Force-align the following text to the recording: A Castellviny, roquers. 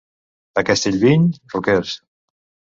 A 0.61 0.63
Castellviny, 0.69 1.29
roquers. 1.55 1.95